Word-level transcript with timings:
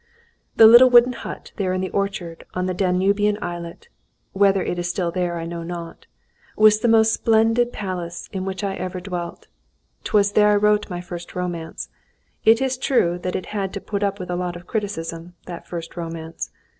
The 0.55 0.65
little 0.65 0.89
wooden 0.89 1.13
hut 1.13 1.51
there 1.57 1.73
in 1.73 1.81
the 1.81 1.91
orchard 1.91 2.43
on 2.55 2.65
the 2.65 2.73
Danubian 2.73 3.37
islet 3.39 3.87
(whether 4.33 4.63
it 4.63 4.79
is 4.79 4.89
still 4.89 5.11
there 5.11 5.37
I 5.37 5.45
know 5.45 5.61
not) 5.61 6.07
was 6.57 6.79
the 6.79 6.87
most 6.87 7.13
splendid 7.13 7.71
palace 7.71 8.27
in 8.33 8.43
which 8.43 8.63
I 8.63 8.73
ever 8.73 8.99
dwelt. 8.99 9.45
'Twas 10.03 10.31
there 10.31 10.49
I 10.49 10.55
wrote 10.55 10.89
my 10.89 11.01
first 11.01 11.35
romance. 11.35 11.89
It 12.43 12.63
is 12.63 12.79
true 12.79 13.19
that 13.19 13.35
it 13.35 13.45
had 13.53 13.71
to 13.73 13.79
put 13.79 14.01
up 14.01 14.19
with 14.19 14.31
a 14.31 14.35
lot 14.35 14.55
of 14.55 14.65
criticism, 14.65 15.35
that 15.45 15.67
first 15.67 15.95
romance. 15.95 16.49